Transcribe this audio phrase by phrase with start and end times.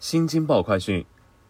[0.00, 1.04] 新京报快讯，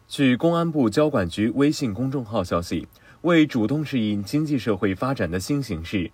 [0.08, 2.88] 据公安部交管局微信公众号消息，
[3.20, 6.10] 为主动适应经济社会发展的新形势，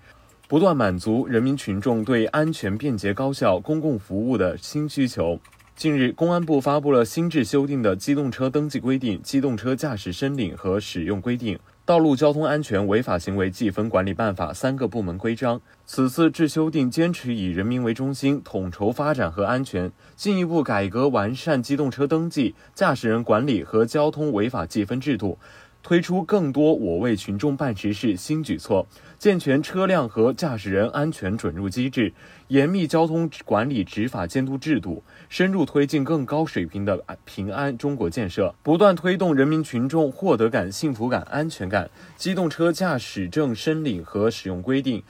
[0.47, 5.41] 不断满足人民群众对安全、便捷、高效公共服务的新需求，
[5.75, 11.55] 近日，公安部发布了新制修订的《机动车登记规定》《机动车驾驶申领和使用规定》。
[11.87, 25.39] 《道路交通安全违法行为记分管理办法》三个部门规章，此次制修订坚持以人民为中心，统筹发展和安全，进一步改革完善机动车登记、驾驶人管理和交通违法记分制度。
[25.87, 28.85] 推出更多我为群众办实事新举措，
[29.21, 32.13] 健全车辆和驾驶人安全准入机制，
[32.49, 41.89] 严密交通管理执法监督制度，深入推进更高水平的平安中国建设，不断推动人民群众获得感、幸福感、安全感。
[42.17, 44.99] 机动车驾驶证申领和使用规定，《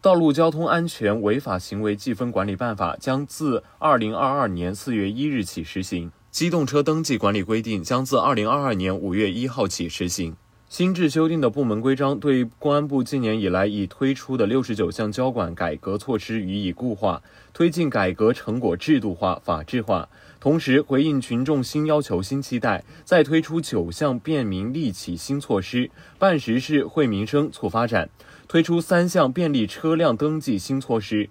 [0.00, 6.10] 道路交通安全违法行为记分管理办法》将自二零二二年四月一日起实行。
[6.32, 10.34] 机动车登记管理规定将自二零二二年五月一号起实行。
[10.66, 20.08] 新制修订的部门规章对公安部近年以来已推出的六十九项交管改革措施予以固化，推进改革成果制度化、法治化。
[20.40, 28.08] 同时，回应群众新要求、新期待，再推出九项便民利企新措施，办实事、惠民生、促发展。
[28.48, 31.28] 推出三项便利车辆登记新措施。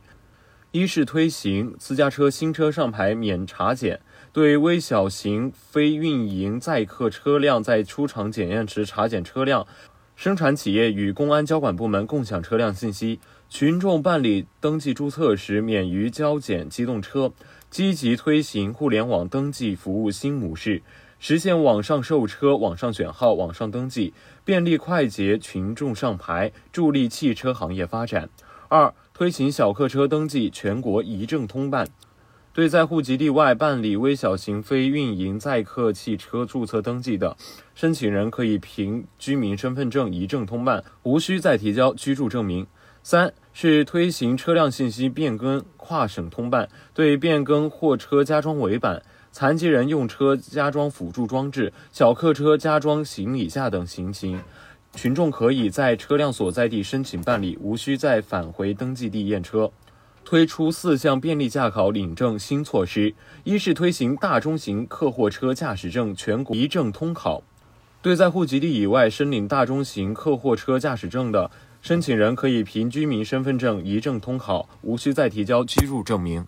[0.73, 3.99] 一是推行私家车新车上牌免查检，
[4.33, 9.67] 对微小型非运营载客车辆在出厂检验时查检车辆，
[10.15, 17.33] 生产企业与公安交管部门共享车辆信息，群众办理登记注册时免于交检机动车，
[17.69, 20.81] 积极推行互联网登记服务新模式，
[21.19, 24.13] 实现网上售车、网上选号、网上登记，
[24.45, 28.29] 便利快捷群众上牌，助力汽车行业发展。
[28.69, 31.85] 二推行小客车登记全国一证通办，
[32.53, 37.37] 对在户籍地外办理微小型非运营载客汽车注册登记的
[37.73, 42.67] 申请人，可以凭居民身份证一证通办，无需再提交居住证明。
[43.03, 54.41] 三是推行车辆信息变更跨省通办，对变更货车加装尾板、残疾人用车加装辅助装置、小客车加装行李架等情形。
[54.93, 59.71] 群众可以在车辆所在地申请办理，无需再返回登记地验车。
[60.23, 67.43] 推出四项便利驾考领证新措施：一是推行大中型客货车驾驶证全国一证通考，
[68.01, 71.51] 对在户籍地以外申领大中型客货车驾驶证的
[71.81, 76.45] 申请人，可以凭居民身份证一证通考，无需再提交居住证明。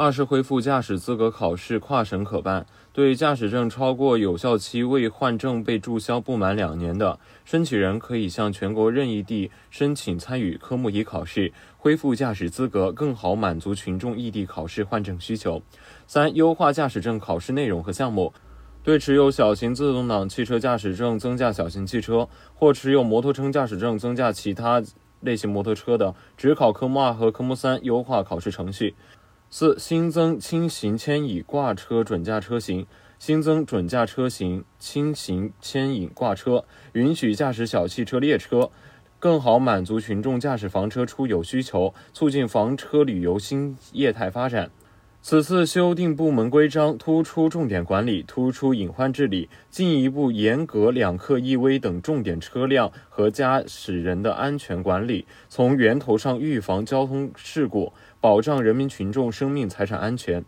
[0.00, 15.60] 二是恢复驾驶资格考试跨省可办，对驾驶证超过有效期未换证被注销不满两年的申请人，可以向全国任意地申请参与科目一考试，恢复驾驶资格，更好满足群众异地考试换证需求。
[16.06, 18.32] 三、优化驾驶证考试内容和项目，
[18.82, 24.82] 对持有小型自动挡汽车驾驶证增加小型汽车，或持有摩托车驾驶证增加其他
[25.20, 28.94] 类型摩托车的，只考科目二和科目三，优化考试程序。
[29.52, 32.86] 四、新增轻型牵引挂车准驾车型，
[33.18, 38.70] 新增准驾车型轻型牵引挂车，允许驾驶小汽车列车，
[39.18, 44.70] 更好满足群众驾驶房车出游需求，促进房车旅游新业态发展。
[45.22, 60.42] 此次修订部门规章，突出重点管理，突出隐患治理，进一步严格两客一危等重点车辆和驾驶人的安全管理，从源头上预防交通事故，保障人民群众生命财产安全。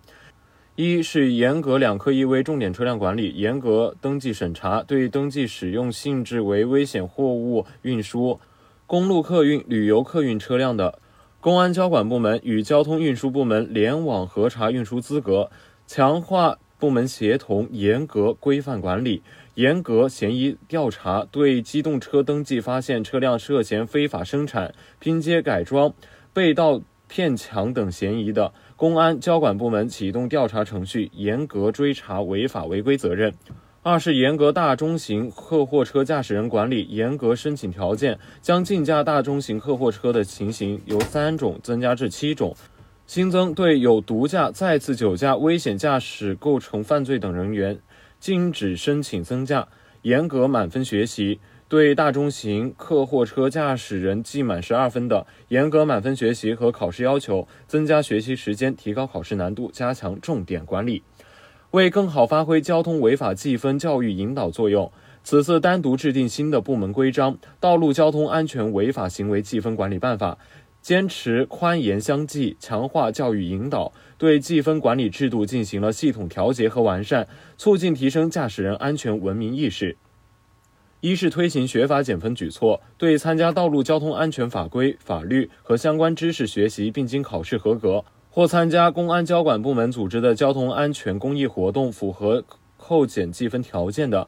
[0.75, 8.41] 一是严格两客一危重点车辆管理，严格登记审查，对登记使用性质为危险货物运输、
[8.87, 10.99] 公路客运、旅游客运车辆的。
[11.43, 15.51] 公安交管部门与交通运输部门联网核查运输资格，
[15.89, 19.25] 强化部门协同，严格规范管理，
[19.57, 21.27] 严格嫌疑调查。
[21.33, 25.93] 对机动车登记发现车辆涉嫌非法生产、拼接改装、
[26.33, 33.35] 被盗骗抢等嫌疑的，公安交管部门启动调查程序，严格追查违法违规责任。
[33.85, 42.55] 二是严格大中型客货车驾驶人管理，严格申请条件，将禁驾大中型客货车的情形由三种增加至七种，
[43.09, 47.77] 新增对有毒驾、再次酒驾、危险驾驶构成犯罪等人员，
[48.21, 49.67] 禁止申请增驾。
[50.03, 61.03] 严格满分学习，对大中型客货车驾驶人记满十二分的，严格满分学习和考试要求，增加学习时间，提高考试难度，加强重点管理。
[61.73, 64.93] 为更好发挥交通违法记分教育引导作用，
[65.25, 70.35] 此次单独制定新的部门规章《道路交通安全违法行为记分管理办法》，
[70.83, 77.27] 坚持宽严相济，强化教育引导，对记分管理制度进行了系统调节和完善，
[77.57, 79.97] 促进提升驾驶人安全文明意识。
[81.01, 88.05] 一是推行学法减分举措，对参加道路交通安全法规、法律和相关知识学习并经考试合格，
[88.35, 92.43] 或参加公安交管部门组织的交通安全公益活动，符合
[92.79, 94.27] 扣减记分条件的。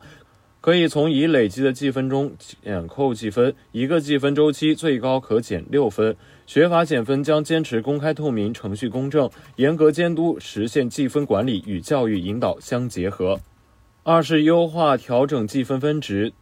[0.61, 6.15] 可以从已累积的记分中减扣记分，一个记分周期最高可减六分。
[6.47, 13.41] 学法减分将坚持公开透明、程序公正，严格监督，实现记分管理与教育引导相结合。
[14.03, 16.35] 二是优化调整记分分值，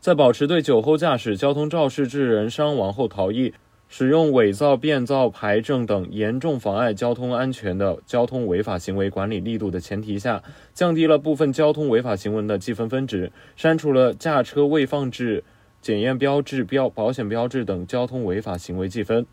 [0.00, 3.54] 在保持对酒后驾驶、交通肇事致人伤亡后逃逸。
[3.88, 10.42] 使用伪造、变造牌证等严重妨碍交通安全的交通违法行为管理力度的前提下，
[10.74, 15.44] 降低了部分交通违法行为的记分分值，删除了驾车未放置
[15.80, 19.24] 检验标志、标保险标志等交通违法行为记分。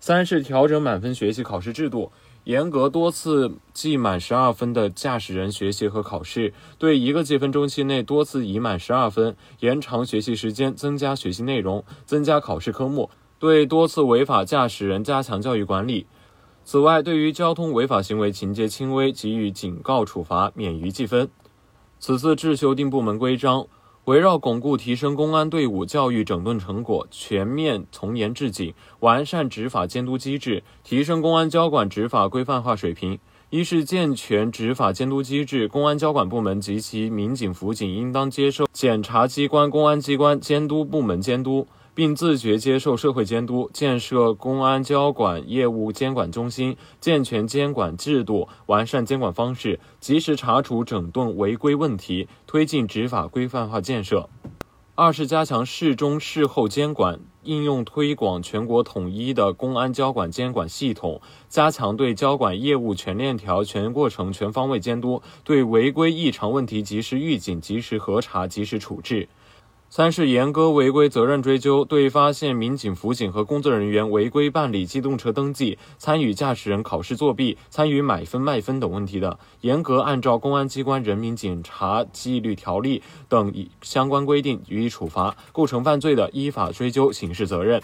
[0.00, 2.10] 三是调整满分学习考试制度，
[2.44, 13.10] 严格多次记满十二分的驾驶人学习和考试，对一个记分周期内多次已满十二分，延长学习时间，增加学习内容，增加考试科目。
[13.40, 16.06] 对多次违法驾驶人加强教育管理。
[16.62, 21.26] 此外，对于交通违法行为情节轻微，给予警告处罚，免于记分。
[21.98, 23.66] 此次制修订部门规章，
[24.04, 33.18] 围绕巩固提升公安队伍教育整顿成果，全面从严治警，完善执法监督机制，提升公安交管执法规范化水平。
[33.48, 41.66] 一是健全执法监督机制，公安交管部门及其民警、辅警应当接受检察机关、公安机关监督部门监督。
[41.94, 54.28] 并自觉接受社会监督，建设公安交管业务监管中心，健全监管制度，完善监管方式，及时查处整顿违规问题，推进执法规范化建设。
[54.94, 69.26] 二是加强事中事后监管，应用推广全国统一的公安交管监管系统，加强对交管业务全链条、全过程、全方位监督，对违规异常问题及时预警、及时核查、及时处置。
[69.92, 83.52] 三是严格违规责任追究，对发现民警、辅警和工作人员违规办理机动车登记、参与驾驶人考试作弊、参与买分卖分等问题的，严格按照公安机关人民警察纪律条例等
[83.82, 87.82] 相关规定予以处罚；构成犯罪的，依法追究刑事责任。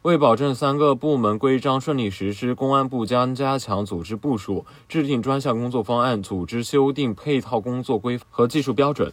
[0.00, 9.12] 为保证三个部门规章顺利实施，公安部将加强组织部署，制定专项工作方案，组织修订配套工作规和技术标准。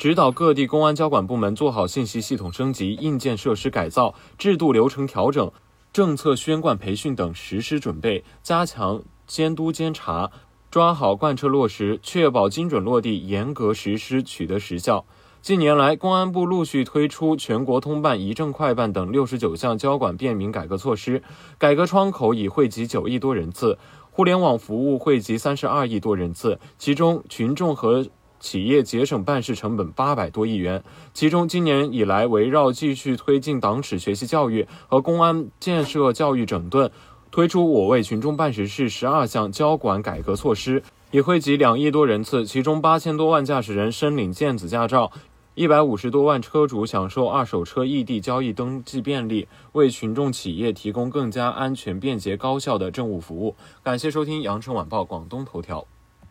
[0.00, 5.52] 指导各地公安交管部门做好信息系统升级、硬件设施改造、制度流程调整、
[5.92, 10.30] 政策宣贯培训等实施准备，加强监督监察，
[10.70, 15.04] 抓好贯彻落实，确保精准落地、严格实施，取得实效。
[15.42, 21.22] 近年来，公安部陆续推出全国通办、一证快办等六十九项交管便民改革措施，
[21.58, 23.76] 改革窗口已惠及九亿多人次，
[24.10, 28.06] 互联网服务惠及三十二亿多人次，其中群众和
[28.40, 30.82] 企业节省办事成本八百多亿元，
[31.12, 36.90] 其中今年以来，围绕继续推进党史学习教育和公安建设教育整顿，
[37.30, 45.12] 推出我为群众办实事十二项交管改革措施，已惠及两亿多人次，其中八千多万驾驶人申领电子驾照，
[45.54, 53.54] 一百五十多万车主享受二手车异地交易登记便利，为群众企业提供更加安全、便捷、高效的政务服务。
[53.82, 55.86] 感谢收听羊城晚报广东头条。